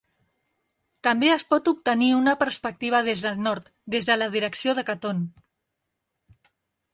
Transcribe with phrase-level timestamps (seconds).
[1.07, 5.21] També es pot obtenir una perspectiva des del nord, des de la direcció de Caton.